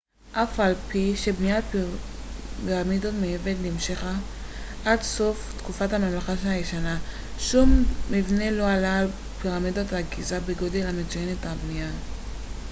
אף 0.33 0.59
על 0.59 0.75
פי 0.89 1.13
שבניית 1.15 1.65
פירמידות 2.65 3.13
מאבן 3.13 3.53
נמשכה 3.63 4.13
עד 4.85 5.01
סוף 5.01 5.53
תקופת 5.57 5.93
הממלכה 5.93 6.33
הישנה 6.45 6.99
שום 7.39 7.83
מבנה 8.11 8.51
לא 8.51 8.67
עלה 8.71 8.99
על 8.99 9.09
הפירמידות 9.39 9.87
בגיזה 9.93 10.39
בגודל 10.39 10.87
ובמצוינות 10.89 11.39
הבנייה 11.41 11.89